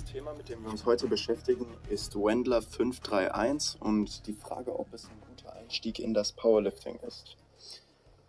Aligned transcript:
Das 0.00 0.12
Thema, 0.12 0.32
mit 0.32 0.48
dem 0.48 0.62
wir 0.62 0.70
uns 0.70 0.86
heute 0.86 1.08
beschäftigen, 1.08 1.66
ist 1.90 2.16
Wendler 2.16 2.62
531 2.62 3.82
und 3.82 4.26
die 4.26 4.32
Frage, 4.32 4.78
ob 4.78 4.92
es 4.94 5.04
ein 5.04 5.20
guter 5.28 5.52
Einstieg 5.52 5.98
in 5.98 6.14
das 6.14 6.32
Powerlifting 6.32 6.98
ist. 7.06 7.36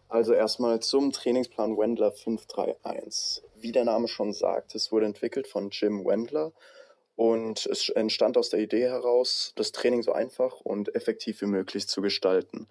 Also 0.10 0.34
erstmal 0.34 0.82
zum 0.82 1.14
Trainingsplan 1.14 1.78
Wendler 1.78 2.12
531. 2.12 3.44
Wie 3.56 3.72
der 3.72 3.86
Name 3.86 4.10
schon 4.10 4.34
sagt, 4.34 4.76
es 4.76 4.92
wurde 4.92 5.06
entwickelt 5.06 5.48
von 5.48 5.70
Jim 5.70 6.04
Wendler 6.04 6.52
und 7.16 7.66
es 7.68 7.88
entstand 7.88 8.38
aus 8.38 8.50
der 8.50 8.60
Idee 8.60 8.90
heraus, 8.90 9.54
das 9.56 9.72
Training 9.72 10.04
so 10.04 10.12
einfach 10.12 10.60
und 10.60 10.94
effektiv 10.94 11.42
wie 11.42 11.46
möglich 11.46 11.88
zu 11.88 12.02
gestalten. 12.02 12.68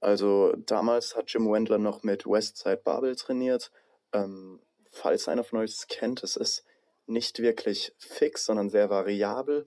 Also 0.00 0.52
damals 0.66 1.16
hat 1.16 1.32
Jim 1.32 1.50
Wendler 1.50 1.78
noch 1.78 2.02
mit 2.02 2.26
Westside 2.26 2.82
Babel 2.84 3.16
trainiert. 3.16 3.70
Ähm, 4.12 4.60
falls 4.90 5.28
einer 5.28 5.44
von 5.44 5.60
euch 5.60 5.70
es 5.70 5.86
kennt, 5.86 6.22
es 6.22 6.36
ist 6.36 6.64
nicht 7.06 7.40
wirklich 7.40 7.94
fix, 7.98 8.46
sondern 8.46 8.70
sehr 8.70 8.90
variabel 8.90 9.66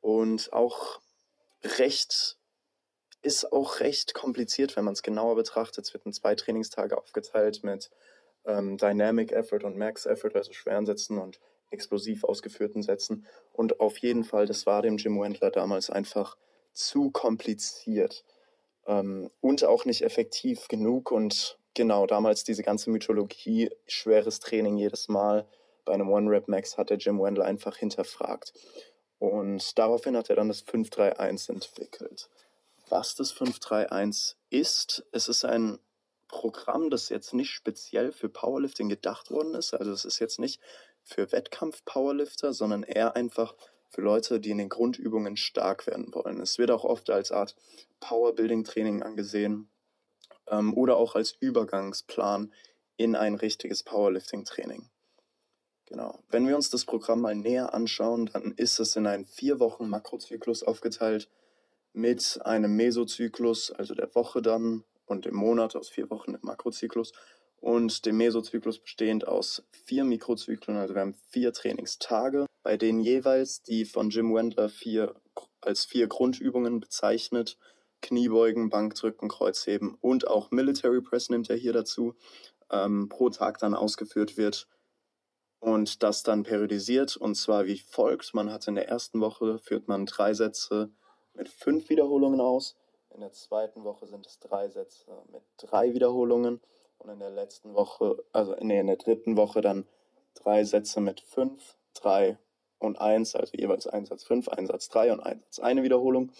und 0.00 0.52
auch 0.52 1.00
recht 1.62 2.36
ist 3.20 3.52
auch 3.52 3.80
recht 3.80 4.14
kompliziert, 4.14 4.76
wenn 4.76 4.84
man 4.84 4.94
es 4.94 5.02
genauer 5.02 5.34
betrachtet. 5.34 5.84
Es 5.84 5.92
wird 5.92 6.06
in 6.06 6.12
zwei 6.12 6.34
Trainingstage 6.36 6.96
aufgeteilt 6.96 7.64
mit 7.64 7.90
ähm, 8.46 8.78
Dynamic 8.78 9.32
Effort 9.32 9.64
und 9.64 9.76
Max 9.76 10.06
Effort, 10.06 10.34
also 10.34 10.52
schweren 10.52 10.86
Sätzen 10.86 11.18
und 11.18 11.40
explosiv 11.70 12.24
ausgeführten 12.24 12.82
Sätzen. 12.82 13.26
Und 13.52 13.80
auf 13.80 13.98
jeden 13.98 14.24
Fall, 14.24 14.46
das 14.46 14.66
war 14.66 14.82
dem 14.82 14.96
Jim 14.96 15.20
Wendler 15.20 15.50
damals 15.50 15.90
einfach 15.90 16.36
zu 16.72 17.10
kompliziert 17.10 18.24
ähm, 18.86 19.30
und 19.40 19.64
auch 19.64 19.84
nicht 19.84 20.02
effektiv 20.02 20.68
genug. 20.68 21.10
Und 21.10 21.58
genau 21.74 22.06
damals 22.06 22.44
diese 22.44 22.62
ganze 22.62 22.90
Mythologie, 22.90 23.70
schweres 23.86 24.38
Training 24.40 24.76
jedes 24.76 25.08
Mal 25.08 25.46
bei 25.88 25.94
einem 25.94 26.10
One-Rep-Max 26.10 26.76
hat 26.76 26.90
der 26.90 26.98
Jim 26.98 27.18
Wendler 27.18 27.46
einfach 27.46 27.76
hinterfragt. 27.76 28.52
Und 29.18 29.78
daraufhin 29.78 30.18
hat 30.18 30.28
er 30.28 30.36
dann 30.36 30.48
das 30.48 30.60
531 30.60 31.48
entwickelt. 31.48 32.28
Was 32.90 33.14
das 33.14 33.32
531 33.32 34.36
ist, 34.50 35.06
es 35.12 35.28
ist 35.28 35.46
ein 35.46 35.78
Programm, 36.28 36.90
das 36.90 37.08
jetzt 37.08 37.32
nicht 37.32 37.50
speziell 37.50 38.12
für 38.12 38.28
Powerlifting 38.28 38.90
gedacht 38.90 39.30
worden 39.30 39.54
ist. 39.54 39.72
Also 39.72 39.92
es 39.92 40.04
ist 40.04 40.18
jetzt 40.18 40.38
nicht 40.38 40.60
für 41.02 41.32
Wettkampf-Powerlifter, 41.32 42.52
sondern 42.52 42.82
eher 42.82 43.16
einfach 43.16 43.54
für 43.88 44.02
Leute, 44.02 44.40
die 44.40 44.50
in 44.50 44.58
den 44.58 44.68
Grundübungen 44.68 45.38
stark 45.38 45.86
werden 45.86 46.12
wollen. 46.12 46.38
Es 46.40 46.58
wird 46.58 46.70
auch 46.70 46.84
oft 46.84 47.08
als 47.08 47.32
Art 47.32 47.56
Powerbuilding-Training 48.00 49.02
angesehen 49.02 49.70
ähm, 50.48 50.74
oder 50.74 50.98
auch 50.98 51.14
als 51.14 51.32
Übergangsplan 51.32 52.52
in 52.98 53.16
ein 53.16 53.36
richtiges 53.36 53.82
Powerlifting-Training. 53.82 54.90
Genau. 55.88 56.22
Wenn 56.28 56.46
wir 56.46 56.54
uns 56.54 56.68
das 56.68 56.84
Programm 56.84 57.22
mal 57.22 57.34
näher 57.34 57.72
anschauen, 57.72 58.26
dann 58.26 58.52
ist 58.52 58.78
es 58.78 58.94
in 58.96 59.06
einen 59.06 59.24
vier 59.24 59.58
Wochen 59.58 59.88
Makrozyklus 59.88 60.62
aufgeteilt 60.62 61.30
mit 61.94 62.38
einem 62.44 62.76
Mesozyklus, 62.76 63.70
also 63.70 63.94
der 63.94 64.14
Woche 64.14 64.42
dann 64.42 64.84
und 65.06 65.24
dem 65.24 65.34
Monat 65.34 65.76
aus 65.76 65.88
vier 65.88 66.10
Wochen 66.10 66.34
im 66.34 66.40
Makrozyklus. 66.42 67.12
Und 67.60 68.04
dem 68.04 68.18
Mesozyklus 68.18 68.80
bestehend 68.80 69.26
aus 69.26 69.64
vier 69.86 70.04
Mikrozyklen, 70.04 70.76
also 70.76 70.94
wir 70.94 71.00
haben 71.00 71.16
vier 71.30 71.54
Trainingstage, 71.54 72.44
bei 72.62 72.76
denen 72.76 73.00
jeweils 73.00 73.62
die 73.62 73.86
von 73.86 74.10
Jim 74.10 74.34
Wendler 74.34 74.68
vier, 74.68 75.14
als 75.62 75.86
vier 75.86 76.06
Grundübungen 76.06 76.80
bezeichnet, 76.80 77.56
Kniebeugen, 78.02 78.68
Bankdrücken, 78.68 79.30
Kreuzheben 79.30 79.96
und 80.02 80.28
auch 80.28 80.50
Military 80.50 81.00
Press 81.00 81.30
nimmt 81.30 81.48
er 81.48 81.56
hier 81.56 81.72
dazu, 81.72 82.14
ähm, 82.70 83.08
pro 83.08 83.30
Tag 83.30 83.58
dann 83.58 83.74
ausgeführt 83.74 84.36
wird 84.36 84.68
und 85.60 86.02
das 86.02 86.22
dann 86.22 86.42
periodisiert 86.42 87.16
und 87.16 87.34
zwar 87.34 87.66
wie 87.66 87.78
folgt. 87.78 88.34
Man 88.34 88.52
hat 88.52 88.68
in 88.68 88.74
der 88.74 88.88
ersten 88.88 89.20
Woche 89.20 89.58
führt 89.58 89.88
man 89.88 90.06
drei 90.06 90.34
Sätze 90.34 90.90
mit 91.34 91.48
fünf 91.48 91.88
Wiederholungen 91.88 92.40
aus. 92.40 92.76
In 93.14 93.20
der 93.20 93.32
zweiten 93.32 93.84
Woche 93.84 94.06
sind 94.06 94.26
es 94.26 94.38
drei 94.38 94.68
Sätze 94.68 95.10
mit 95.32 95.42
drei 95.56 95.94
Wiederholungen 95.94 96.60
und 96.98 97.10
in 97.10 97.18
der 97.18 97.30
letzten 97.30 97.74
Woche, 97.74 98.22
also 98.32 98.54
nee, 98.60 98.78
in 98.78 98.86
der 98.86 98.96
dritten 98.96 99.36
Woche 99.36 99.60
dann 99.60 99.86
drei 100.34 100.64
Sätze 100.64 101.00
mit 101.00 101.20
fünf, 101.20 101.76
drei 101.94 102.38
und 102.78 103.00
eins, 103.00 103.34
also 103.34 103.56
jeweils 103.56 103.86
ein 103.86 104.06
Satz 104.06 104.24
fünf, 104.24 104.48
ein 104.48 104.66
Satz 104.66 104.88
drei 104.88 105.12
und 105.12 105.20
ein 105.20 105.40
Satz 105.40 105.58
eine 105.58 105.82
Wiederholung 105.82 106.32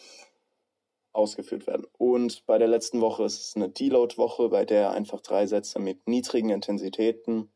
ausgeführt 1.12 1.66
werden. 1.66 1.86
Und 1.96 2.46
bei 2.46 2.58
der 2.58 2.68
letzten 2.68 3.00
Woche 3.00 3.24
ist 3.24 3.40
es 3.40 3.56
eine 3.56 3.68
Deload-Woche, 3.68 4.48
bei 4.48 4.64
der 4.64 4.92
einfach 4.92 5.20
drei 5.20 5.46
Sätze 5.46 5.80
mit 5.80 6.06
niedrigen 6.06 6.50
Intensitäten 6.50 7.50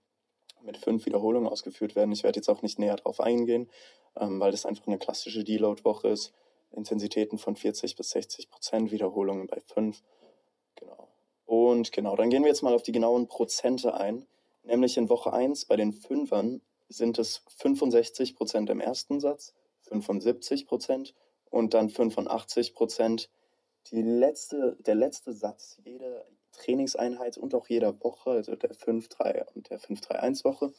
mit 0.64 0.76
fünf 0.76 1.06
Wiederholungen 1.06 1.48
ausgeführt 1.48 1.96
werden. 1.96 2.12
Ich 2.12 2.22
werde 2.22 2.38
jetzt 2.38 2.48
auch 2.48 2.62
nicht 2.62 2.78
näher 2.78 2.96
darauf 2.96 3.20
eingehen, 3.20 3.68
ähm, 4.16 4.40
weil 4.40 4.50
das 4.50 4.66
einfach 4.66 4.86
eine 4.86 4.98
klassische 4.98 5.44
Deload-Woche 5.44 6.08
ist. 6.08 6.32
Intensitäten 6.72 7.38
von 7.38 7.56
40 7.56 7.96
bis 7.96 8.10
60 8.10 8.50
Prozent, 8.50 8.90
Wiederholungen 8.90 9.46
bei 9.46 9.60
fünf. 9.60 10.02
Genau. 10.76 11.08
Und 11.44 11.92
genau, 11.92 12.16
dann 12.16 12.30
gehen 12.30 12.42
wir 12.42 12.48
jetzt 12.48 12.62
mal 12.62 12.74
auf 12.74 12.82
die 12.82 12.92
genauen 12.92 13.28
Prozente 13.28 13.94
ein. 13.94 14.26
Nämlich 14.64 14.96
in 14.96 15.08
Woche 15.08 15.32
1 15.32 15.66
bei 15.66 15.76
den 15.76 15.92
Fünfern 15.92 16.62
sind 16.88 17.18
es 17.18 17.42
65 17.58 18.36
Prozent 18.36 18.70
im 18.70 18.80
ersten 18.80 19.20
Satz, 19.20 19.54
75 19.82 20.66
Prozent 20.66 21.14
und 21.50 21.74
dann 21.74 21.90
85 21.90 22.74
Prozent. 22.74 23.28
Letzte, 23.90 24.76
der 24.80 24.94
letzte 24.94 25.32
Satz 25.32 25.78
jeder, 25.84 26.24
Trainingseinheit 26.52 27.38
und 27.38 27.54
auch 27.54 27.68
jeder 27.68 28.00
Woche, 28.02 28.30
also 28.30 28.54
der 28.54 28.74
5-3 28.74 29.46
und 29.54 29.70
der 29.70 29.80
5-3-1-Woche, 29.80 30.72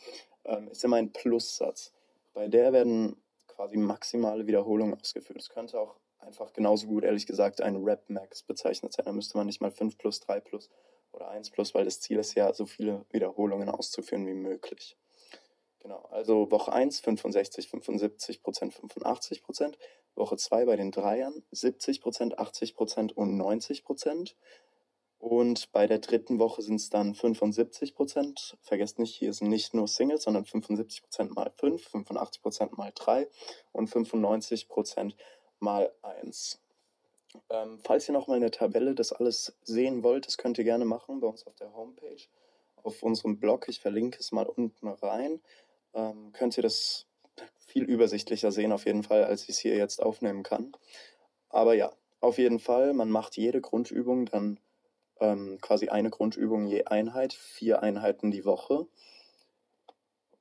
ähm, 0.46 0.68
ist 0.70 0.84
immer 0.84 0.98
ein 0.98 1.12
Plussatz. 1.12 1.92
Bei 2.34 2.48
der 2.48 2.74
werden 2.74 3.22
quasi 3.48 3.78
maximale 3.78 4.48
Wiederholungen 4.48 5.00
ausgeführt. 5.00 5.40
Es 5.40 5.50
könnte 5.50 5.80
auch 5.80 5.96
einfach 6.20 6.54
genauso 6.54 6.88
gut, 6.88 7.04
ehrlich 7.04 7.28
gesagt, 7.28 7.62
ein 7.62 7.76
Rep 7.84 8.10
Max 8.10 8.44
bezeichnet 8.44 8.94
sein. 8.94 9.06
Da 9.06 9.12
müsste 9.12 9.38
man 9.38 9.48
nicht 9.48 9.62
mal 9.62 9.72
5 9.72 9.98
plus, 9.98 10.20
3 10.22 10.40
plus 10.40 10.70
oder 11.12 11.30
1 11.30 11.52
plus, 11.52 11.76
weil 11.76 11.86
das 11.86 12.00
Ziel 12.00 12.18
ist 12.18 12.34
ja, 12.36 12.54
so 12.54 12.66
viele 12.66 13.06
Wiederholungen 13.12 13.70
auszuführen 13.70 14.26
wie 14.26 14.34
möglich. 14.34 14.98
Genau, 15.80 16.02
also 16.12 16.50
Woche 16.50 16.72
1 16.72 17.02
65, 17.02 17.68
75 17.68 18.42
Prozent, 18.42 18.74
85 18.74 19.44
Prozent. 19.44 19.78
Woche 20.16 20.38
2 20.38 20.66
bei 20.66 20.76
den 20.76 20.92
Dreiern 20.92 21.44
70 21.52 22.02
Prozent, 22.02 22.40
80 22.40 22.76
Prozent 22.76 23.18
und 23.18 23.36
90 23.36 23.84
Prozent. 23.84 24.36
Und 25.24 25.72
bei 25.72 25.88
der 25.88 26.00
dritten 26.00 26.38
Woche 26.38 26.62
sind 26.62 26.76
es 26.76 26.90
dann 26.90 27.16
75 27.16 27.96
Prozent. 27.96 28.58
Vergesst 28.62 29.00
nicht, 29.00 29.16
hier 29.16 29.32
sind 29.32 29.48
nicht 29.48 29.74
nur 29.74 29.88
Singles, 29.88 30.24
sondern 30.24 30.44
75 30.44 31.02
Prozent 31.02 31.34
mal 31.34 31.50
5, 31.50 31.82
85 31.82 32.42
Prozent 32.42 32.78
mal 32.78 32.92
3 32.94 33.30
und 33.72 33.88
95 33.88 34.68
Prozent 34.68 35.16
mal 35.60 35.94
1. 36.02 36.60
Ähm, 37.50 37.80
falls 37.82 38.10
ihr 38.10 38.12
nochmal 38.12 38.36
in 38.36 38.42
der 38.42 38.52
Tabelle 38.52 38.96
das 38.96 39.14
alles 39.14 39.56
sehen 39.64 40.04
wollt, 40.04 40.28
das 40.28 40.38
könnt 40.38 40.58
ihr 40.58 40.66
gerne 40.66 40.84
machen 40.84 41.22
bei 41.22 41.28
uns 41.28 41.48
auf 41.48 41.56
der 41.56 41.74
Homepage, 41.74 42.24
auf 42.84 43.02
unserem 43.02 43.40
Blog. 43.40 43.70
Ich 43.70 43.80
verlinke 43.80 44.20
es 44.20 44.34
mal 44.34 44.46
unten 44.46 44.90
rein. 44.90 45.40
Ähm, 45.94 46.34
könnt 46.34 46.58
ihr 46.58 46.64
das 46.64 47.06
viel 47.66 47.86
übersichtlicher 47.86 48.52
sehen, 48.52 48.74
auf 48.74 48.86
jeden 48.86 49.04
Fall, 49.04 49.24
als 49.24 49.44
ich 49.44 49.52
es 49.52 49.60
hier 49.60 49.78
jetzt 49.78 50.04
aufnehmen 50.04 50.44
kann. 50.44 50.74
Aber 51.48 51.76
ja, 51.76 51.94
auf 52.20 52.40
jeden 52.40 52.60
Fall, 52.60 52.92
man 52.92 53.10
macht 53.10 53.38
jede 53.38 53.62
Grundübung 53.62 54.26
dann 54.26 54.60
ähm, 55.24 55.58
quasi 55.62 55.88
eine 55.88 56.10
Grundübung 56.10 56.68
je 56.68 56.84
Einheit, 56.84 57.34
vier 57.34 57.82
Einheiten 57.82 58.30
die 58.30 58.44
Woche. 58.44 58.86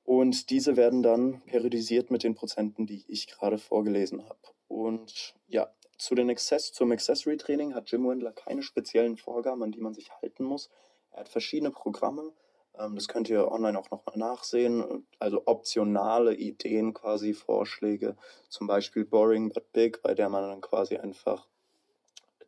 Und 0.03 0.49
diese 0.49 0.75
werden 0.75 1.01
dann 1.01 1.41
periodisiert 1.45 2.11
mit 2.11 2.23
den 2.23 2.35
Prozenten, 2.35 2.85
die 2.85 3.05
ich 3.07 3.27
gerade 3.27 3.57
vorgelesen 3.57 4.25
habe. 4.25 4.39
Und 4.67 5.35
ja, 5.47 5.73
zu 5.97 6.15
den 6.15 6.29
Access, 6.29 6.73
zum 6.73 6.91
Accessory 6.91 7.37
Training 7.37 7.73
hat 7.73 7.89
Jim 7.89 8.07
Wendler 8.07 8.33
keine 8.33 8.61
speziellen 8.61 9.15
Vorgaben, 9.15 9.63
an 9.63 9.71
die 9.71 9.79
man 9.79 9.93
sich 9.93 10.11
halten 10.21 10.43
muss. 10.43 10.69
Er 11.11 11.21
hat 11.21 11.29
verschiedene 11.29 11.71
Programme. 11.71 12.33
Ähm, 12.77 12.95
das 12.95 13.07
könnt 13.07 13.29
ihr 13.29 13.49
online 13.49 13.79
auch 13.79 13.89
nochmal 13.89 14.17
nachsehen. 14.17 15.07
Also 15.19 15.43
optionale 15.45 16.35
Ideen, 16.35 16.93
quasi 16.93 17.33
Vorschläge. 17.33 18.17
Zum 18.49 18.67
Beispiel 18.67 19.05
Boring 19.05 19.53
but 19.53 19.71
Big, 19.71 20.01
bei 20.01 20.13
der 20.13 20.27
man 20.27 20.43
dann 20.43 20.59
quasi 20.59 20.97
einfach 20.97 21.47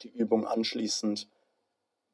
die 0.02 0.10
Übung 0.10 0.46
anschließend 0.46 1.30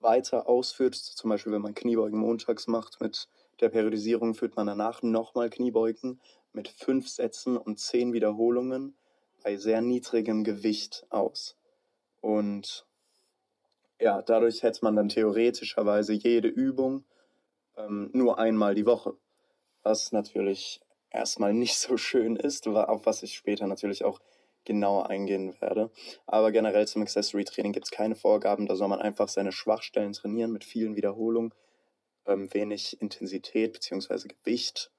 weiter 0.02 0.48
ausführt, 0.48 0.96
zum 0.96 1.30
Beispiel 1.30 1.52
wenn 1.52 1.62
man 1.62 1.76
Kniebeugen 1.76 2.20
montags 2.20 2.68
macht 2.68 3.02
mit 3.02 3.28
der 3.60 3.70
Periodisierung, 3.70 4.34
führt 4.34 4.56
man 4.56 4.68
danach 4.68 5.02
nochmal 5.04 5.50
Kniebeugen 5.50 6.20
mit 6.54 6.68
fünf 6.68 7.08
Sätzen 7.08 7.58
und 7.58 7.80
zehn 7.80 8.14
Wiederholungen 8.14 8.96
bei 9.44 9.58
sehr 9.58 9.82
niedrigem 9.82 10.44
Gewicht 10.44 11.06
aus. 11.10 11.56
Und 12.20 12.86
ja, 14.00 14.22
dadurch 14.22 14.64
hätte 14.64 14.84
man 14.84 14.96
dann 14.96 15.10
theoretischerweise 15.10 16.14
jede 16.14 16.48
Übung 16.48 17.06
ähm, 17.78 18.10
nur 18.14 18.40
einmal 18.40 18.76
die 18.76 18.86
Woche, 18.86 19.16
was 19.84 20.12
natürlich 20.12 20.82
erstmal 21.10 21.54
nicht 21.54 21.78
so 21.78 21.98
schön 21.98 22.36
ist, 22.36 22.68
auf 22.68 23.06
was 23.06 23.24
ich 23.24 23.36
später 23.36 23.68
natürlich 23.68 24.04
auch 24.04 24.20
genauer 24.66 25.10
eingehen 25.10 25.56
werde. 25.60 25.92
Aber 26.26 26.52
generell 26.52 26.88
zum 26.88 27.02
Accessory 27.02 27.46
Training 27.46 27.74
gibt 27.74 27.86
es 27.86 27.92
keine 27.92 28.16
Vorgaben. 28.16 28.68
Da 28.68 28.76
soll 28.76 28.88
man 28.88 29.02
einfach 29.02 29.28
seine 29.28 29.52
Schwachstellen 29.52 30.14
trainieren 30.14 30.52
mit 30.52 30.64
vielen 30.64 30.96
Wiederholungen, 30.96 31.54
ähm, 32.26 32.54
wenig 32.54 33.02
Intensität 33.02 33.74
bzw. 33.74 34.28
Gewicht. 34.28 34.92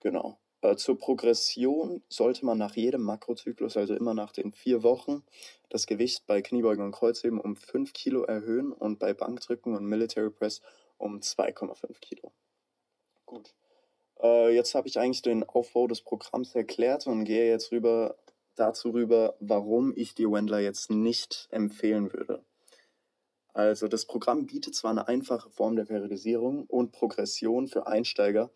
Genau. 0.00 0.38
Äh, 0.62 0.76
zur 0.76 0.98
Progression 0.98 2.02
sollte 2.08 2.44
man 2.44 2.58
nach 2.58 2.76
jedem 2.76 3.02
Makrozyklus, 3.02 3.76
also 3.76 3.94
immer 3.94 4.14
nach 4.14 4.32
den 4.32 4.52
vier 4.52 4.82
Wochen, 4.82 5.24
das 5.70 5.86
Gewicht 5.86 6.26
bei 6.26 6.42
Kniebeugen 6.42 6.84
und 6.84 6.92
Kreuzheben 6.92 7.40
um 7.40 7.56
5 7.56 7.92
Kilo 7.92 8.24
erhöhen 8.24 8.72
und 8.72 8.98
bei 8.98 9.14
Bankdrücken 9.14 9.74
und 9.74 9.86
Military 9.86 10.30
Press 10.30 10.60
um 10.98 11.20
2,5 11.20 12.00
Kilo. 12.00 12.32
Gut. 13.24 13.54
Äh, 14.22 14.54
jetzt 14.54 14.74
habe 14.74 14.88
ich 14.88 14.98
eigentlich 14.98 15.22
den 15.22 15.44
Aufbau 15.44 15.86
des 15.86 16.02
Programms 16.02 16.54
erklärt 16.54 17.06
und 17.06 17.24
gehe 17.24 17.48
jetzt 17.48 17.72
rüber 17.72 18.16
dazu 18.60 18.90
rüber, 18.90 19.36
warum 19.40 19.92
ich 19.96 20.14
die 20.14 20.30
Wendler 20.30 20.60
jetzt 20.60 20.90
nicht 20.90 21.48
empfehlen 21.50 22.12
würde. 22.12 22.44
Also 23.52 23.88
das 23.88 24.06
Programm 24.06 24.46
bietet 24.46 24.74
zwar 24.74 24.92
eine 24.92 25.08
einfache 25.08 25.50
Form 25.50 25.76
der 25.76 25.84
Periodisierung 25.84 26.66
und 26.66 26.92
Progression 26.92 27.66
für 27.66 27.86
Einsteiger 27.86 28.50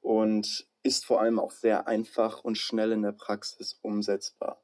und 0.00 0.68
ist 0.82 1.04
vor 1.04 1.20
allem 1.20 1.40
auch 1.40 1.50
sehr 1.50 1.88
einfach 1.88 2.44
und 2.44 2.56
schnell 2.56 2.92
in 2.92 3.02
der 3.02 3.12
Praxis 3.12 3.78
umsetzbar. 3.82 4.62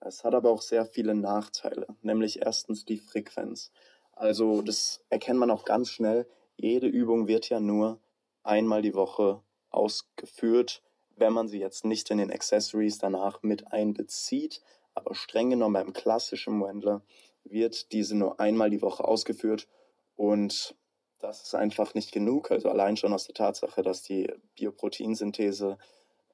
Es 0.00 0.22
hat 0.22 0.34
aber 0.34 0.50
auch 0.50 0.62
sehr 0.62 0.86
viele 0.86 1.14
Nachteile, 1.14 1.88
nämlich 2.02 2.40
erstens 2.42 2.84
die 2.84 2.98
Frequenz. 2.98 3.72
Also 4.12 4.62
das 4.62 5.04
erkennt 5.10 5.40
man 5.40 5.50
auch 5.50 5.64
ganz 5.64 5.90
schnell. 5.90 6.28
Jede 6.56 6.86
Übung 6.86 7.26
wird 7.26 7.48
ja 7.48 7.58
nur 7.58 8.00
einmal 8.44 8.82
die 8.82 8.94
Woche 8.94 9.42
ausgeführt, 9.70 10.82
wenn 11.16 11.32
man 11.32 11.48
sie 11.48 11.58
jetzt 11.58 11.84
nicht 11.84 12.10
in 12.10 12.18
den 12.18 12.30
Accessories 12.30 12.98
danach 12.98 13.42
mit 13.42 13.72
einbezieht. 13.72 14.62
Aber 14.94 15.14
streng 15.14 15.50
genommen 15.50 15.74
beim 15.74 15.92
klassischen 15.92 16.62
Wendler 16.62 17.02
wird 17.44 17.92
diese 17.92 18.14
nur 18.16 18.40
einmal 18.40 18.70
die 18.70 18.82
Woche 18.82 19.04
ausgeführt 19.04 19.68
und 20.14 20.74
das 21.18 21.42
ist 21.42 21.54
einfach 21.54 21.94
nicht 21.94 22.12
genug. 22.12 22.50
Also 22.50 22.68
allein 22.68 22.96
schon 22.96 23.12
aus 23.12 23.26
der 23.26 23.34
Tatsache, 23.34 23.82
dass 23.82 24.02
die 24.02 24.30
Bioproteinsynthese 24.54 25.78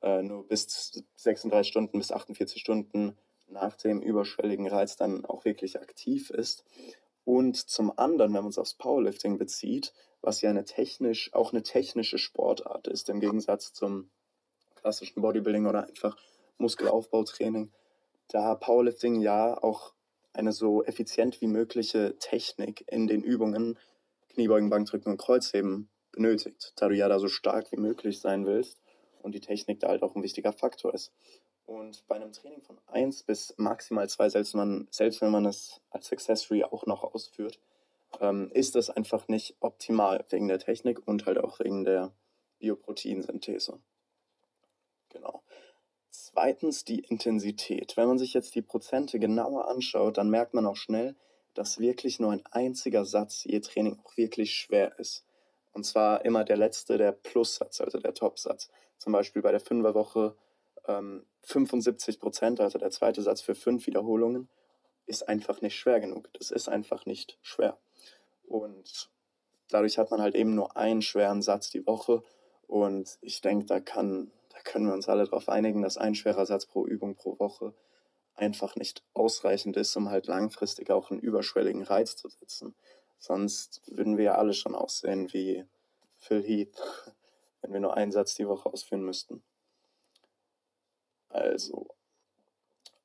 äh, 0.03 0.23
nur 0.23 0.47
bis 0.47 1.03
36 1.17 1.71
Stunden 1.71 1.99
bis 1.99 2.13
48 2.13 2.61
Stunden 2.61 3.17
nach 3.49 3.77
dem 3.77 4.01
überschwelligen 4.01 4.67
Reiz 4.69 4.97
dann 4.97 5.25
auch 5.25 5.45
wirklich 5.45 5.81
aktiv 5.81 6.31
ist. 6.31 6.65
Und 7.25 7.57
zum 7.57 7.97
anderen, 7.97 8.35
wenn 8.35 8.43
man 8.43 8.51
es 8.51 8.59
aufs 8.59 8.75
Powerlifting 8.75 9.39
bezieht, 9.39 9.93
was 10.23 10.41
ja 10.41 10.51
eine 10.51 10.65
technisch, 10.65 11.33
auch 11.35 11.53
eine 11.53 11.63
technische 11.63 12.19
Sportart 12.19 12.89
ist, 12.89 13.09
im 13.09 13.21
Gegensatz 13.21 13.73
zum 13.73 14.11
klassischen 14.83 15.23
Bodybuilding 15.23 15.67
oder 15.67 15.87
einfach 15.87 16.17
Muskelaufbautraining, 16.59 17.73
da 18.29 18.55
Powerlifting 18.55 19.21
ja 19.21 19.57
auch 19.63 19.95
eine 20.33 20.53
so 20.53 20.83
effizient 20.85 21.41
wie 21.41 21.47
mögliche 21.47 22.17
Technik 22.19 22.85
in 22.89 23.07
den 23.07 23.23
Übungen, 23.23 23.79
Kniebeugen, 24.31 24.71
Bankdrücken 24.71 25.13
und 25.13 25.19
Kreuzheben 25.19 25.89
benötigt, 26.11 26.73
da 26.77 26.89
du 26.89 26.95
ja 26.95 27.09
da 27.09 27.19
so 27.19 27.29
stark 27.29 27.71
wie 27.73 27.77
möglich 27.77 28.21
sein 28.21 28.47
willst 28.47 28.81
und 29.23 29.35
die 29.35 29.41
Technik 29.41 29.81
da 29.81 29.89
halt 29.89 30.03
auch 30.03 30.15
ein 30.15 30.23
wichtiger 30.23 30.53
Faktor 30.53 30.95
ist. 30.95 31.13
Und 31.65 32.07
bei 32.09 32.17
einem 32.17 32.33
Training 32.33 32.63
von 32.63 32.79
1 32.87 33.23
bis 33.23 33.55
maximal 33.57 34.09
2, 34.09 34.29
selbst, 34.31 34.57
selbst 34.91 35.21
wenn 35.21 35.31
man 35.31 35.47
es 35.47 35.81
als 35.91 36.13
Accessory 36.13 36.65
auch 36.65 36.87
noch 36.87 37.05
ausführt, 37.05 37.61
ähm, 38.21 38.51
ist 38.53 38.75
das 38.75 38.91
einfach 38.91 39.29
nicht 39.29 39.57
optimal 39.61 40.25
wegen 40.31 40.49
der 40.49 40.59
Technik 40.59 41.07
und 41.07 41.25
halt 41.27 41.39
auch 41.39 41.61
wegen 41.61 41.85
der 41.85 42.13
Bioproteinsynthese. 42.59 43.81
Zweitens 46.33 46.85
die 46.85 47.01
Intensität. 47.01 47.97
Wenn 47.97 48.09
man 48.09 48.19
sich 48.19 48.33
jetzt 48.33 48.55
die 48.55 48.63
Prozente 48.63 49.19
genauer 49.19 49.69
anschaut, 49.69 50.17
dann 50.17 50.31
merkt 50.31 50.55
man 50.55 50.67
auch 50.67 50.77
schnell, 50.77 51.15
dass 51.53 51.79
wirklich 51.79 52.21
nur 52.21 52.33
ein 52.33 52.47
einziger 52.51 53.05
Satz 53.05 53.45
je 53.45 53.61
Training 53.61 53.99
auch 54.03 54.17
wirklich 54.17 54.55
schwer 54.55 54.99
ist. 54.99 55.27
Und 55.73 55.85
zwar 55.85 56.25
immer 56.25 56.45
der 56.45 56.57
letzte, 56.57 56.97
der 56.97 57.13
Plussatz, 57.13 57.83
also 57.83 57.99
der 57.99 58.15
Topsatz. 58.15 58.71
Zum 58.97 59.13
Beispiel 59.13 59.43
bei 59.43 59.51
der 59.51 59.61
Fünferwoche 59.61 60.35
ähm, 60.87 61.27
75 61.43 62.19
Prozent, 62.19 62.61
also 62.61 62.79
der 62.79 62.91
zweite 62.91 63.21
Satz 63.21 63.43
für 63.43 63.55
fünf 63.55 63.87
Wiederholungen, 63.87 64.49
ist 65.07 65.29
einfach 65.29 65.61
nicht 65.61 65.77
schwer 65.77 66.01
genug. 66.01 66.31
Das 66.35 66.51
ist 66.51 66.69
einfach 66.69 67.05
nicht 67.05 67.39
schwer. 67.43 67.77
Und 68.47 69.11
dadurch 69.69 69.99
hat 69.99 70.11
man 70.11 70.23
halt 70.23 70.35
eben 70.35 70.55
nur 70.55 70.77
einen 70.77 71.03
schweren 71.03 71.43
Satz 71.43 71.71
die 71.71 71.87
Woche. 71.87 72.23
Und 72.67 73.19
ich 73.21 73.41
denke, 73.43 73.67
da 73.67 73.81
kann, 73.81 74.31
da 74.53 74.61
können 74.61 74.87
wir 74.87 74.95
uns 74.95 75.09
alle 75.09 75.25
darauf 75.25 75.49
einigen, 75.49 75.83
dass 75.83 75.97
ein 75.97 76.15
schwerer 76.15 76.47
Satz 76.47 76.67
pro 76.67 76.87
Übung 76.87 77.17
pro 77.17 77.39
Woche 77.39 77.75
einfach 78.35 78.77
nicht 78.77 79.03
ausreichend 79.15 79.77
ist, 79.77 79.97
um 79.97 80.11
halt 80.11 80.27
langfristig 80.27 80.91
auch 80.91 81.11
einen 81.11 81.21
überschwelligen 81.21 81.83
Reiz 81.83 82.17
zu 82.17 82.29
setzen. 82.29 82.75
Sonst 83.19 83.83
würden 83.87 84.17
wir 84.17 84.25
ja 84.25 84.35
alle 84.35 84.53
schon 84.53 84.75
aussehen 84.75 85.33
wie 85.33 85.65
Phil 86.19 86.43
Heath, 86.43 86.77
wenn 87.63 87.73
wir 87.73 87.81
nur 87.81 87.97
einen 87.97 88.13
Satz 88.13 88.35
die 88.35 88.47
Woche 88.47 88.71
ausführen 88.71 89.05
müssten. 89.05 89.43
Also, 91.29 91.89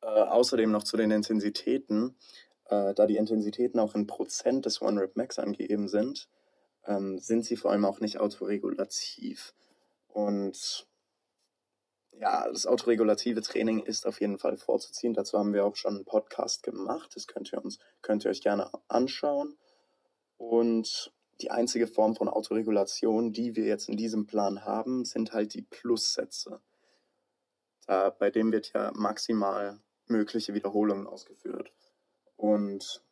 äh, 0.02 0.08
außerdem 0.08 0.72
noch 0.72 0.84
zu 0.84 0.98
den 0.98 1.12
Intensitäten. 1.12 2.18
Äh, 2.66 2.94
da 2.94 3.06
die 3.06 3.18
Intensitäten 3.18 3.80
auch 3.80 3.96
in 3.96 4.08
Prozent 4.08 4.66
des 4.66 4.82
One-Rep-Max 4.82 5.40
angegeben 5.40 5.88
sind, 5.88 6.28
ähm, 6.86 7.20
sind 7.20 7.46
sie 7.46 7.56
vor 7.56 7.72
allem 7.72 7.86
auch 7.86 8.02
nicht 8.02 8.20
autoregulativ. 8.20 9.54
Und 10.08 10.88
ja, 12.20 12.48
das 12.50 12.66
autoregulative 12.66 13.42
Training 13.42 13.80
ist 13.80 14.08
auf 14.08 14.20
jeden 14.22 14.38
Fall 14.38 14.58
vorzuziehen. 14.58 15.14
Dazu 15.14 15.38
haben 15.38 15.54
wir 15.54 15.66
auch 15.66 15.76
schon 15.76 15.96
einen 15.96 16.06
Podcast 16.06 16.64
gemacht. 16.64 17.12
Das 17.16 17.28
könnt 17.28 17.52
ihr, 17.54 17.64
uns, 17.64 17.80
könnt 18.02 18.26
ihr 18.26 18.32
euch 18.32 18.42
gerne 18.42 18.72
anschauen. 18.88 19.58
Und 20.38 21.14
die 21.42 21.52
einzige 21.52 21.88
Form 21.88 22.16
von 22.16 22.30
Autoregulation, 22.30 23.32
die 23.32 23.56
wir 23.56 23.66
jetzt 23.66 23.90
in 23.90 23.98
diesem 23.98 24.26
Plan 24.26 24.66
haben, 24.66 25.06
sind 25.06 25.34
halt 25.34 25.54
die 25.54 25.62
Plussätze. 25.62 26.62
Da, 27.86 28.10
bei 28.10 28.32
dem 28.32 28.52
wird 28.52 28.74
ja 28.74 28.92
maximal 28.96 29.80
mögliche 30.08 30.54
Wiederholungen 30.54 31.08
ausgeführt. 31.08 31.72
Und 32.36 33.04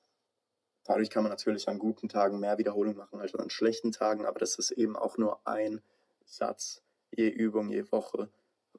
dadurch 0.84 1.10
kann 1.10 1.24
man 1.24 1.32
natürlich 1.32 1.68
an 1.68 1.80
guten 1.80 2.10
Tagen 2.10 2.40
mehr 2.40 2.58
Wiederholungen 2.58 2.98
machen 2.98 3.20
als 3.20 3.36
an 3.36 3.50
schlechten 3.50 3.92
Tagen, 3.92 4.26
aber 4.26 4.40
das 4.40 4.58
ist 4.58 4.72
eben 4.72 4.96
auch 4.96 5.18
nur 5.18 5.46
ein 5.48 5.82
Satz 6.26 6.82
je 7.12 7.30
Übung, 7.30 7.70
je 7.70 7.90
Woche, 7.92 8.30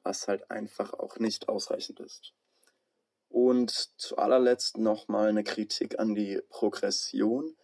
was 0.03 0.27
halt 0.27 0.49
einfach 0.51 0.93
auch 0.93 1.17
nicht 1.17 1.49
ausreichend 1.49 1.99
ist. 1.99 2.33
Und 3.29 3.71
zu 3.71 4.17
allerletzt 4.17 4.77
nochmal 4.77 5.29
eine 5.29 5.43
Kritik 5.43 5.99
an 5.99 6.15
die 6.15 6.41
Progression. 6.49 7.55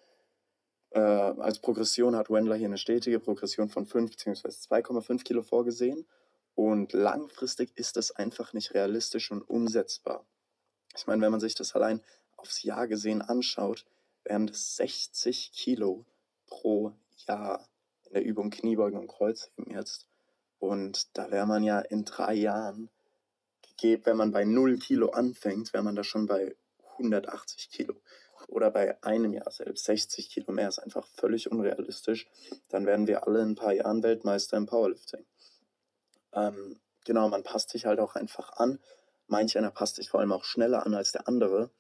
Äh, 0.92 1.00
als 1.00 1.60
Progression 1.60 2.16
hat 2.16 2.30
Wendler 2.30 2.56
hier 2.56 2.68
eine 2.68 2.78
stetige 2.78 3.20
Progression 3.20 3.70
von 3.70 3.86
5 3.86 4.12
bzw. 4.12 4.50
2,5 4.50 5.24
Kilo 5.24 5.42
vorgesehen. 5.42 6.06
Und 6.56 6.94
langfristig 6.94 7.72
ist 7.76 7.98
das 7.98 8.12
einfach 8.12 8.54
nicht 8.54 8.74
realistisch 8.74 9.32
und 9.32 9.42
umsetzbar. 9.42 10.26
Ich 10.96 11.08
meine, 11.08 11.22
wenn 11.22 11.32
man 11.32 11.40
sich 11.40 11.56
das 11.56 11.74
allein 11.74 12.02
aufs 12.38 12.62
Jahr 12.64 12.88
gesehen 12.88 13.22
anschaut, 13.22 13.86
wären 14.24 14.48
das 14.48 14.76
60 14.76 15.52
Kilo 15.52 16.06
pro 16.46 16.94
Jahr 17.28 17.68
in 18.06 18.14
der 18.14 18.24
Übung 18.24 18.52
Kniebeugen 18.52 19.00
und 19.00 19.08
Kreuzheben 19.08 19.72
jetzt. 19.72 20.08
Und 20.64 21.18
da 21.18 21.30
wäre 21.30 21.46
man 21.46 21.62
ja 21.62 21.82
in 21.82 22.06
drei 22.06 22.36
Jahren, 22.36 22.90
wenn 23.82 24.16
man 24.16 24.32
bei 24.32 24.46
0 24.46 24.78
Kilo 24.80 25.10
anfängt, 25.10 25.74
wäre 25.74 25.84
man 25.84 25.94
da 25.94 26.06
schon 26.06 26.26
bei 26.26 26.56
180 26.94 27.70
Kilo. 27.70 27.96
Oder 28.48 28.72
bei 28.72 29.04
einem 29.04 29.34
Jahr 29.34 29.52
selbst 29.52 29.84
60 29.84 30.30
Kilo 30.30 30.54
mehr 30.54 30.70
ist 30.70 30.80
einfach 30.80 31.06
völlig 31.06 31.52
unrealistisch. 31.52 32.30
Dann 32.70 32.86
werden 32.86 33.08
wir 33.08 33.28
alle 33.28 33.42
in 33.42 33.50
ein 33.50 33.56
paar 33.56 33.74
Jahren 33.74 34.04
Weltmeister 34.04 34.56
im 34.56 34.66
Powerlifting. 34.66 35.26
Ähm, 36.32 36.80
genau, 37.04 37.28
man 37.28 37.44
passt 37.44 37.72
sich 37.72 37.86
halt 37.86 38.00
auch 38.00 38.16
einfach 38.16 38.54
an. 38.54 38.80
Manch 39.28 39.58
einer 39.58 39.72
passt 39.72 39.98
sich 39.98 40.10
vor 40.10 40.22
allem 40.22 40.32
auch 40.32 40.46
schneller 40.46 40.86
an 40.86 40.94
als 40.94 41.12
der 41.12 41.28
andere. 41.28 41.72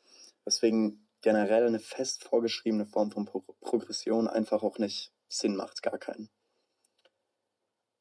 Deswegen 0.46 1.08
generell 1.22 1.68
eine 1.68 1.80
fest 1.80 2.25
vorgeschriebene 2.25 2.86
Form 2.86 3.12
von 3.12 3.24
Pro 3.24 3.46
Progression 3.62 4.28
einfach 4.28 4.62
auch 4.62 4.78
nicht 4.78 5.13
Sinn 5.30 5.56
macht, 5.56 5.82
gar 5.84 5.98
keinen. 5.98 6.30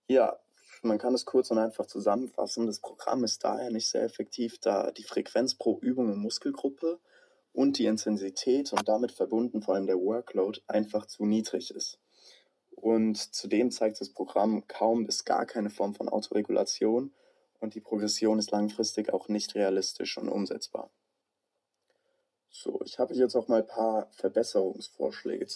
Ja, 0.08 0.42
man 0.82 0.98
kann 0.98 1.14
es 1.14 1.24
kurz 1.24 1.50
und 1.50 1.58
einfach 1.58 1.86
zusammenfassen. 1.86 2.66
Das 2.66 2.80
Programm 2.80 3.24
ist 3.24 3.44
daher 3.44 3.70
nicht 3.70 3.88
sehr 3.88 4.02
effektiv, 4.02 4.58
da 4.58 4.90
die 4.90 5.04
Frequenz 5.04 5.54
pro 5.54 5.78
Übung 5.78 6.10
und 6.10 6.18
Muskelgruppe 6.18 6.98
und 7.52 7.78
die 7.78 7.86
Intensität 7.86 8.72
und 8.72 8.88
damit 8.88 9.12
verbunden 9.12 9.62
vor 9.62 9.74
allem 9.74 9.86
der 9.86 9.98
Workload 9.98 10.60
einfach 10.66 11.06
zu 11.06 11.24
niedrig 11.24 11.70
ist. 11.70 11.98
Und 12.70 13.16
zudem 13.16 13.70
zeigt 13.70 14.00
das 14.00 14.10
Programm 14.10 14.66
kaum 14.66 15.06
bis 15.06 15.24
gar 15.24 15.46
keine 15.46 15.70
Form 15.70 15.94
von 15.94 16.08
Autoregulation 16.08 17.12
und 17.60 17.74
die 17.74 17.80
Progression 17.80 18.38
ist 18.38 18.50
langfristig 18.50 19.12
auch 19.12 19.28
nicht 19.28 19.54
realistisch 19.54 20.18
und 20.18 20.28
umsetzbar. 20.28 20.90
So, 22.50 22.82
ich 22.84 22.98
habe 22.98 23.14
jetzt 23.14 23.36
auch 23.36 23.48
mal 23.48 23.60
ein 23.60 23.66
paar 23.66 24.08
Verbesserungsvorschläge 24.10 25.46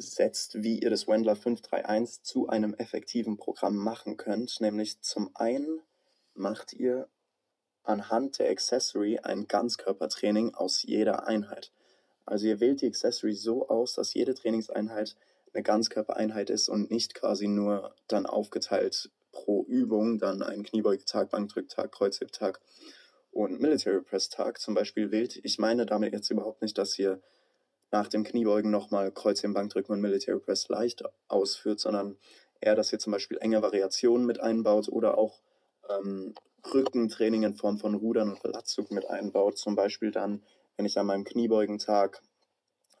zusammengesetzt, 0.00 0.62
wie 0.62 0.80
ihr 0.80 0.90
das 0.90 1.06
Wendler 1.06 1.36
531 1.36 2.22
zu 2.22 2.48
einem 2.48 2.74
effektiven 2.74 3.36
Programm 3.36 3.76
machen 3.76 4.16
könnt. 4.16 4.60
Nämlich 4.60 5.00
zum 5.00 5.30
einen 5.34 5.80
macht 6.34 6.72
ihr 6.72 7.08
anhand 7.84 8.38
der 8.38 8.50
Accessory 8.50 9.18
ein 9.18 9.46
Ganzkörpertraining 9.46 10.54
aus 10.54 10.82
jeder 10.82 11.26
Einheit. 11.26 11.70
Also 12.26 12.46
ihr 12.46 12.60
wählt 12.60 12.80
die 12.80 12.86
Accessory 12.86 13.34
so 13.34 13.68
aus, 13.68 13.94
dass 13.94 14.14
jede 14.14 14.34
Trainingseinheit 14.34 15.16
eine 15.52 15.62
Ganzkörpereinheit 15.62 16.50
ist 16.50 16.68
und 16.68 16.90
nicht 16.90 17.14
quasi 17.14 17.46
nur 17.46 17.94
dann 18.08 18.26
aufgeteilt 18.26 19.10
pro 19.30 19.64
Übung 19.64 20.18
dann 20.18 20.42
einen 20.42 20.62
Kniebeugetag, 20.62 21.30
Bankdrücktag, 21.30 21.92
Kreuzhebtag 21.92 22.60
und 23.30 23.60
Military 23.60 24.00
Press 24.00 24.28
Tag 24.28 24.60
zum 24.60 24.74
Beispiel 24.74 25.10
wählt. 25.10 25.38
Ich 25.42 25.58
meine 25.58 25.86
damit 25.86 26.12
jetzt 26.12 26.30
überhaupt 26.30 26.62
nicht, 26.62 26.78
dass 26.78 26.98
ihr 26.98 27.20
nach 27.94 28.08
dem 28.08 28.24
Kniebeugen 28.24 28.72
nochmal 28.72 29.12
Kreuzheben, 29.12 29.54
Bankdrücken 29.54 29.92
und 29.92 30.00
Military 30.00 30.40
Press 30.40 30.68
leicht 30.68 31.04
ausführt, 31.28 31.78
sondern 31.78 32.16
eher, 32.60 32.74
dass 32.74 32.92
ihr 32.92 32.98
zum 32.98 33.12
Beispiel 33.12 33.38
enge 33.40 33.62
Variationen 33.62 34.26
mit 34.26 34.40
einbaut 34.40 34.88
oder 34.88 35.16
auch 35.16 35.40
ähm, 35.88 36.34
Rückentraining 36.74 37.44
in 37.44 37.54
Form 37.54 37.78
von 37.78 37.94
Rudern 37.94 38.30
und 38.30 38.42
Latzug 38.42 38.90
mit 38.90 39.08
einbaut. 39.08 39.58
Zum 39.58 39.76
Beispiel 39.76 40.10
dann, 40.10 40.42
wenn 40.76 40.86
ich 40.86 40.98
an 40.98 41.06
meinem 41.06 41.22
Kniebeugentag 41.22 42.20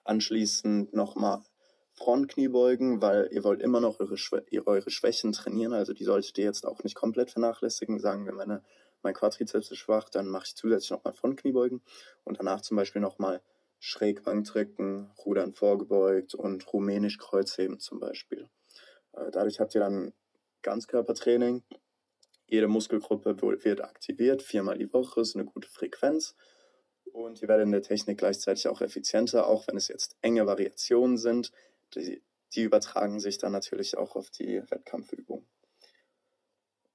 anschließend 0.04 0.94
nochmal 0.94 1.42
Frontkniebeugen, 1.94 3.02
weil 3.02 3.28
ihr 3.32 3.42
wollt 3.42 3.62
immer 3.62 3.80
noch 3.80 3.98
eure, 3.98 4.16
Schwä 4.16 4.42
eure 4.64 4.90
Schwächen 4.92 5.32
trainieren. 5.32 5.72
Also 5.72 5.92
die 5.92 6.04
solltet 6.04 6.38
ihr 6.38 6.44
jetzt 6.44 6.64
auch 6.64 6.84
nicht 6.84 6.94
komplett 6.94 7.32
vernachlässigen. 7.32 7.98
Sagen 7.98 8.26
wir, 8.26 8.32
meine, 8.32 8.62
mein 9.02 9.14
Quadrizeps 9.14 9.72
ist 9.72 9.78
schwach, 9.78 10.08
dann 10.08 10.28
mache 10.28 10.44
ich 10.46 10.54
zusätzlich 10.54 10.92
nochmal 10.92 11.14
Frontkniebeugen 11.14 11.82
und 12.22 12.38
danach 12.38 12.60
zum 12.60 12.76
Beispiel 12.76 13.02
nochmal 13.02 13.42
Schrägbankdrücken, 13.86 15.10
Rudern 15.26 15.52
vorgebeugt 15.52 16.34
und 16.34 16.72
Rumänisch 16.72 17.18
Kreuzheben 17.18 17.78
zum 17.78 18.00
Beispiel. 18.00 18.48
Äh, 19.12 19.30
dadurch 19.30 19.60
habt 19.60 19.74
ihr 19.74 19.82
dann 19.82 20.14
Ganzkörpertraining. 20.62 21.62
Jede 22.46 22.66
Muskelgruppe 22.66 23.36
wird 23.42 23.82
aktiviert, 23.82 24.40
viermal 24.40 24.78
die 24.78 24.90
Woche 24.90 25.20
ist 25.20 25.36
eine 25.36 25.44
gute 25.44 25.68
Frequenz. 25.68 26.34
Und 27.12 27.42
ihr 27.42 27.48
werdet 27.48 27.66
in 27.66 27.72
der 27.72 27.82
Technik 27.82 28.16
gleichzeitig 28.16 28.68
auch 28.68 28.80
effizienter, 28.80 29.46
auch 29.46 29.68
wenn 29.68 29.76
es 29.76 29.88
jetzt 29.88 30.16
enge 30.22 30.46
Variationen 30.46 31.18
sind. 31.18 31.52
Die, 31.94 32.22
die 32.54 32.62
übertragen 32.62 33.20
sich 33.20 33.36
dann 33.36 33.52
natürlich 33.52 33.98
auch 33.98 34.16
auf 34.16 34.30
die 34.30 34.62
Wettkampfübung. 34.70 35.46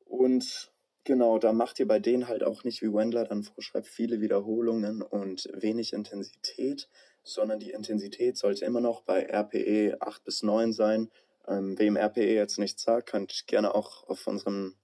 Und 0.06 0.72
genau, 1.04 1.38
da 1.40 1.54
macht 1.54 1.80
ihr 1.80 1.88
bei 1.88 2.00
denen 2.00 2.28
halt 2.28 2.44
auch 2.44 2.64
nicht, 2.64 2.82
wie 2.82 2.94
Wendler 2.94 3.26
dann 3.26 3.44
vorschreibt, 3.44 3.88
viele 3.88 4.22
Wiederholungen 4.22 5.02
und 5.02 5.50
wenig 5.54 5.94
Intensität, 5.94 6.88
sondern 7.24 7.60
die 7.60 7.72
Intensität 7.72 8.38
sollte 8.38 8.66
immer 8.66 8.82
noch 8.82 9.02
bei 9.02 9.26
RPE 9.26 9.98
8 10.00 10.24
bis 10.24 10.44
9 10.44 10.74
sein, 10.74 11.10
ähm, 11.48 11.78
wem 11.78 11.98
RPE 11.98 12.34
jetzt 12.34 12.60
nichts 12.60 12.84
sagt, 12.84 13.10
könnt 13.10 13.48
gerne 13.48 13.76
auch 13.76 14.08
auf 14.08 14.28
unserem 14.28 14.76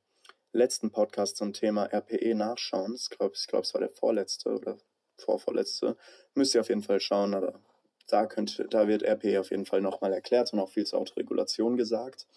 letzten 0.51 0.89
Podcast 0.89 1.37
zum 1.37 1.53
Thema 1.53 1.85
RPE 1.85 2.33
nachschauen. 2.33 2.95
Ich 2.95 3.09
glaube, 3.09 3.33
ich 3.35 3.47
glaub, 3.47 3.63
es 3.63 3.73
war 3.73 3.81
der 3.81 3.89
vorletzte 3.89 4.49
oder 4.49 4.77
vorvorletzte. 5.17 5.97
Müsst 6.33 6.55
ihr 6.55 6.61
auf 6.61 6.69
jeden 6.69 6.81
Fall 6.81 6.99
schauen, 6.99 7.33
aber 7.33 7.59
da, 8.07 8.25
könnt, 8.25 8.63
da 8.69 8.87
wird 8.87 9.03
RPE 9.03 9.39
auf 9.39 9.51
jeden 9.51 9.65
Fall 9.65 9.81
nochmal 9.81 10.13
erklärt 10.13 10.53
und 10.53 10.59
auch 10.59 10.69
viel 10.69 10.85
zur 10.85 10.99
Autoregulation 10.99 11.77
gesagt. 11.77 12.27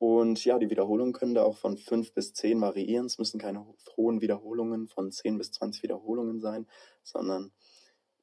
Und 0.00 0.42
ja, 0.46 0.58
die 0.58 0.70
Wiederholungen 0.70 1.12
können 1.12 1.34
da 1.34 1.44
auch 1.44 1.58
von 1.58 1.76
5 1.76 2.14
bis 2.14 2.32
10 2.32 2.60
variieren. 2.60 3.04
Es 3.04 3.18
müssen 3.18 3.38
keine 3.38 3.66
hohen 3.96 4.22
Wiederholungen 4.22 4.88
von 4.88 5.12
10 5.12 5.36
bis 5.36 5.52
20 5.52 5.82
Wiederholungen 5.82 6.40
sein, 6.40 6.66
sondern 7.02 7.52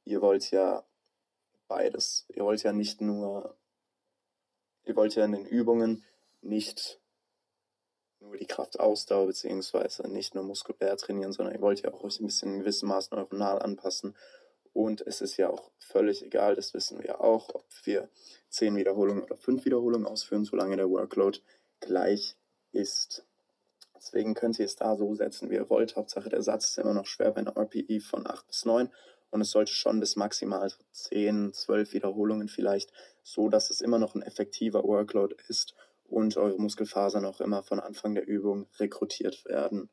ihr 0.03 0.21
wollt 0.21 0.49
ja 0.49 0.83
beides. 1.67 2.25
Ihr 2.29 2.43
wollt 2.43 2.63
ja 2.63 2.73
nicht 2.73 2.99
nur 2.99 3.55
ihr 4.87 4.95
wollt 4.95 5.15
ja 5.15 5.25
in 5.25 5.33
den 5.33 5.45
Übungen 5.45 6.03
nicht 6.41 6.99
nur 8.19 8.35
die 8.37 8.47
Kraftausdauer 8.47 9.27
beziehungsweise 9.27 10.07
nicht 10.07 10.33
nur 10.33 10.43
muskulär 10.43 10.97
trainieren, 10.97 11.33
sondern 11.33 11.53
ihr 11.53 11.61
wollt 11.61 11.81
ja 11.81 11.93
auch 11.93 12.03
euch 12.03 12.19
ein 12.19 12.25
bisschen 12.25 12.53
in 12.53 12.59
gewissem 12.61 12.89
Maß 12.89 13.11
neuronal 13.11 13.61
anpassen. 13.61 14.15
Und 14.73 15.01
es 15.05 15.21
ist 15.21 15.37
ja 15.37 15.49
auch 15.49 15.71
völlig 15.77 16.23
egal, 16.23 16.55
das 16.55 16.73
wissen 16.73 17.01
wir 17.03 17.21
auch, 17.21 17.53
ob 17.53 17.65
wir 17.83 18.09
10 18.49 18.75
Wiederholungen 18.75 19.23
oder 19.23 19.35
5 19.35 19.65
Wiederholungen 19.65 20.07
ausführen, 20.07 20.45
solange 20.45 20.77
der 20.77 20.89
Workload 20.89 21.39
gleich 21.79 22.35
ist. 22.71 23.25
Deswegen 23.95 24.35
könnt 24.35 24.59
ihr 24.59 24.65
es 24.65 24.75
da 24.75 24.95
so 24.95 25.15
setzen, 25.15 25.49
wie 25.49 25.55
ihr 25.55 25.69
wollt. 25.69 25.95
Hauptsache 25.95 26.29
der 26.29 26.41
Satz 26.41 26.69
ist 26.69 26.77
immer 26.77 26.93
noch 26.93 27.07
schwer 27.07 27.31
bei 27.31 27.41
einer 27.41 27.57
RPI 27.57 27.99
von 27.99 28.27
8 28.27 28.47
bis 28.47 28.65
9 28.65 28.89
und 29.31 29.41
es 29.41 29.51
sollte 29.51 29.71
schon 29.71 29.99
bis 29.99 30.15
maximal 30.15 30.71
10, 30.91 31.53
12 31.53 31.93
Wiederholungen 31.93 32.47
vielleicht, 32.47 32.91
so 33.23 33.49
dass 33.49 33.69
es 33.69 33.81
immer 33.81 33.99
noch 33.99 34.15
ein 34.15 34.21
effektiver 34.21 34.83
Workload 34.83 35.35
ist 35.47 35.73
und 36.05 36.37
eure 36.37 36.59
Muskelfasern 36.59 37.25
auch 37.25 37.41
immer 37.41 37.63
von 37.63 37.79
Anfang 37.79 38.15
der 38.15 38.27
Übung 38.27 38.67
rekrutiert 38.79 39.43
werden. 39.45 39.89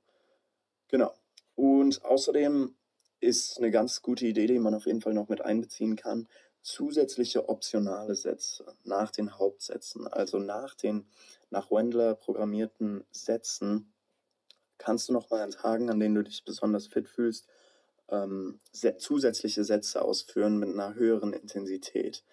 Genau. 0.89 1.13
Und 1.55 2.05
außerdem 2.05 2.75
ist 3.21 3.59
eine 3.59 3.71
ganz 3.71 4.03
gute 4.03 4.27
Idee, 4.27 4.47
die 4.47 4.59
man 4.59 4.75
auf 4.75 4.87
jeden 4.87 5.01
Fall 5.01 5.15
noch 5.15 5.29
mit 5.29 5.41
einbeziehen 5.41 5.97
kann, 5.97 6.29
zusätzliche 6.65 7.49
optionale 7.49 8.15
Sätze 8.15 8.65
nach 8.85 9.11
den 9.11 9.39
Hauptsätzen, 9.39 10.09
also 10.09 10.39
nach 10.39 10.75
den 10.75 11.07
nach 11.51 11.71
Wendler 11.71 12.15
programmierten 12.15 13.05
Sätzen, 13.13 13.93
kannst 14.79 15.09
du 15.09 15.13
noch 15.13 15.31
mal 15.31 15.43
an 15.43 15.51
Tagen, 15.51 15.91
an 15.91 16.01
denen 16.01 16.17
du 16.17 16.25
dich 16.25 16.45
besonders 16.45 16.89
fit 16.89 17.09
fühlst, 17.09 17.47
ähm, 18.09 18.61
zusätzliche 18.99 19.63
Sätze 19.63 20.03
ausführen 20.03 20.59
mit 20.59 20.71
einer 20.71 20.95
höheren 20.95 21.33
Intensität. 21.33 22.25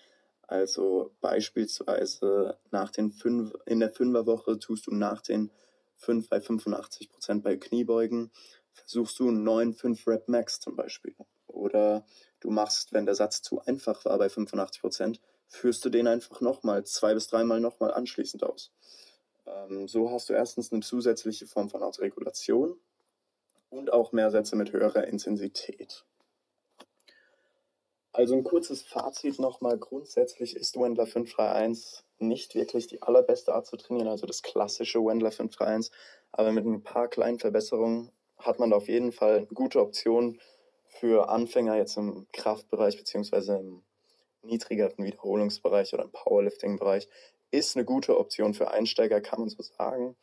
Also 0.48 1.14
beispielsweise 1.22 2.58
nach 2.72 2.90
den 2.90 3.12
fünf, 3.12 3.54
in 3.66 3.80
der 3.80 3.92
Fünferwoche 3.92 4.58
tust 4.60 4.88
du 4.88 4.92
nach 4.92 5.22
den 5.22 5.52
5 5.98 6.30
bei 6.30 6.42
85 6.42 7.10
Prozent 7.12 7.44
bei 7.44 7.58
Kniebeugen, 7.58 8.32
versuchst 8.74 9.20
du 9.20 9.28
einen 9.28 9.44
neuen 9.44 9.74
5 9.74 10.08
Rep 10.08 10.28
Max 10.28 10.60
zum 10.60 10.76
Beispiel. 10.76 11.16
Oder 11.48 12.06
du 12.42 12.52
machst, 12.52 12.92
wenn 12.92 13.06
der 13.06 13.16
Satz 13.16 13.42
zu 13.42 13.62
einfach 13.62 14.04
war 14.06 14.18
bei 14.18 14.30
85 14.30 14.82
Prozent, 14.82 15.22
führst 15.48 15.84
du 15.86 15.90
den 15.90 16.08
einfach 16.08 16.42
nochmal, 16.42 16.84
zwei 16.86 17.14
bis 17.14 17.28
dreimal 17.28 17.60
nochmal 17.60 17.94
anschließend 17.94 18.44
aus. 18.44 18.72
Ähm, 19.46 19.88
so 19.88 20.12
hast 20.12 20.30
du 20.30 20.34
erstens 20.34 20.72
eine 20.72 20.82
zusätzliche 20.82 21.48
Form 21.48 21.70
von 21.70 21.84
Autoregulation 21.84 22.78
und 23.70 23.94
auch 23.94 24.12
mehr 24.12 24.32
Sätze 24.32 24.56
mit 24.56 24.74
höherer 24.74 25.08
Intensität. 25.08 26.06
Also 28.14 28.36
ein 28.36 28.44
kurzes 28.44 28.82
Fazit 28.82 29.40
nochmal. 29.40 29.78
Grundsätzlich 29.78 30.56
ist 30.58 30.78
Wendler 30.78 31.08
531 31.08 32.04
nicht 32.20 32.56
wirklich 32.56 32.88
die 32.88 33.02
allerbeste 33.02 33.54
Art 33.54 33.66
zu 33.66 33.78
trainieren, 33.78 34.10
also 34.10 34.28
das 34.28 34.42
klassische 34.42 35.00
Wendler 35.00 35.32
531. 35.32 35.92
Aber 36.34 36.52
mit 36.52 36.66
ein 36.66 36.84
paar 36.84 37.08
kleinen 37.08 37.40
Verbesserungen 37.40 38.12
hat 38.38 38.60
man 38.60 38.74
auf 38.74 38.88
jeden 38.88 39.12
Fall 39.12 39.38
eine 39.38 39.48
gute 39.48 39.80
Option 39.80 40.40
für 40.92 41.30
Anfänger 41.30 41.76
jetzt 41.76 41.98
im 41.98 42.28
Kraftbereich 42.32 42.98
beziehungsweise 42.98 43.58
im 43.58 43.82
niedrigeren 44.44 45.04
Wiederholungsbereich 45.04 45.94
oder 45.94 46.04
im 46.04 46.12
Powerlifting-Bereich. 46.12 47.08
Ist 47.52 47.76
eine 47.76 47.86
gute 47.86 48.18
Option 48.18 48.54
für 48.54 48.72
Einsteiger, 48.72 49.20
kann 49.20 49.40
man 49.40 49.50
so 49.50 49.62
sagen 49.62 50.16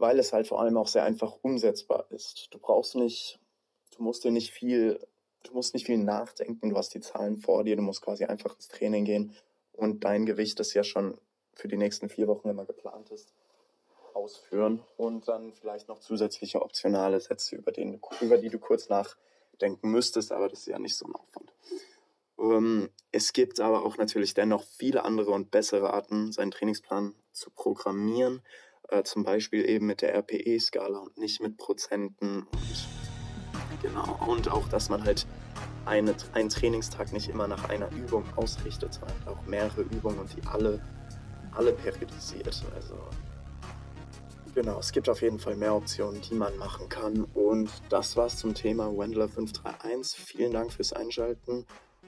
weil 0.00 0.18
es 0.18 0.32
halt 0.32 0.46
vor 0.46 0.60
allem 0.60 0.76
auch 0.76 0.88
sehr 0.88 1.04
einfach 1.04 1.36
umsetzbar 1.42 2.06
ist. 2.10 2.48
Du 2.50 2.58
brauchst 2.58 2.94
nicht, 2.94 3.38
du 3.96 4.02
musst 4.02 4.24
dir 4.24 4.30
nicht 4.30 4.52
viel, 4.52 4.98
du 5.44 5.52
musst 5.52 5.74
nicht 5.74 5.86
viel 5.86 5.98
nachdenken, 5.98 6.70
du 6.70 6.76
hast 6.76 6.94
die 6.94 7.00
Zahlen 7.00 7.38
vor 7.38 7.64
dir, 7.64 7.76
du 7.76 7.82
musst 7.82 8.02
quasi 8.02 8.24
einfach 8.24 8.54
ins 8.54 8.68
Training 8.68 9.04
gehen 9.04 9.34
und 9.72 10.04
dein 10.04 10.26
Gewicht, 10.26 10.58
das 10.58 10.74
ja 10.74 10.84
schon 10.84 11.18
für 11.54 11.68
die 11.68 11.76
nächsten 11.76 12.08
vier 12.08 12.28
Wochen 12.28 12.48
immer 12.48 12.64
geplant 12.64 13.10
ist, 13.10 13.32
ausführen 14.14 14.82
und 14.96 15.28
dann 15.28 15.52
vielleicht 15.52 15.88
noch 15.88 15.98
zusätzliche 15.98 16.62
optionale 16.62 17.20
Sätze, 17.20 17.56
über, 17.56 17.72
den, 17.72 18.00
über 18.20 18.38
die 18.38 18.48
du 18.48 18.58
kurz 18.58 18.88
nachdenken 19.58 19.90
müsstest, 19.90 20.32
aber 20.32 20.48
das 20.48 20.60
ist 20.60 20.66
ja 20.66 20.78
nicht 20.78 20.96
so 20.96 21.06
ein 21.06 21.14
Aufwand. 21.14 21.52
Ähm, 22.38 22.90
es 23.10 23.32
gibt 23.32 23.60
aber 23.60 23.84
auch 23.84 23.96
natürlich 23.96 24.34
dennoch 24.34 24.64
viele 24.64 25.04
andere 25.04 25.32
und 25.32 25.50
bessere 25.50 25.92
Arten, 25.92 26.32
seinen 26.32 26.50
Trainingsplan 26.50 27.14
zu 27.32 27.50
programmieren 27.50 28.42
äh, 28.88 29.02
zum 29.02 29.22
Beispiel 29.22 29.68
eben 29.68 29.86
mit 29.86 30.02
der 30.02 30.14
RPE-Skala 30.14 30.98
und 30.98 31.18
nicht 31.18 31.40
mit 31.40 31.56
Prozenten. 31.56 32.42
Und, 32.42 33.82
genau, 33.82 34.18
und 34.26 34.48
auch, 34.48 34.68
dass 34.68 34.88
man 34.88 35.04
halt 35.04 35.26
eine, 35.84 36.14
einen 36.32 36.48
Trainingstag 36.48 37.12
nicht 37.12 37.28
immer 37.28 37.48
nach 37.48 37.68
einer 37.68 37.90
Übung 37.92 38.24
ausrichtet, 38.36 38.94
sondern 38.94 39.28
auch 39.28 39.46
mehrere 39.46 39.82
Übungen 39.82 40.18
und 40.18 40.36
die 40.36 40.46
alle, 40.46 40.80
alle 41.52 41.72
periodisiert. 41.72 42.62
Also 42.74 42.94
genau, 44.58 44.80
es 44.80 44.90
gibt 44.90 45.08
auf 45.08 45.22
jeden 45.22 45.38
Fall 45.38 45.54
mehr 45.54 45.72
Optionen, 45.72 46.20
die 46.20 46.34
man 46.34 46.56
machen 46.56 46.88
kann. 46.88 47.24
Und 47.32 47.70
das 47.90 48.16
war's 48.16 48.38
zum 48.38 48.54
Thema 48.54 48.86
Wendler 48.96 49.28
531. 49.28 50.18
Vielen 50.18 50.52
Dank 50.52 50.72
fürs 50.72 50.92
Einschalten 50.92 51.64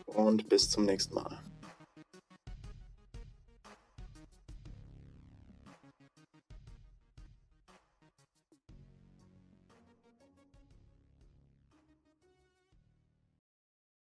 und 0.07 0.49
bis 0.49 0.69
zum 0.69 0.85
nächsten 0.85 1.15
Mal. 1.15 1.39